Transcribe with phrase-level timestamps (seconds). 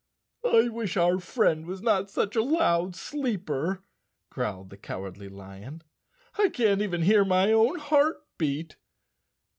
[0.43, 3.83] 'I wish our friend was not such a loud sleeper,"
[4.31, 5.83] growled the Cowardly Lion.
[6.39, 8.77] "I can't even hear my own heart beat.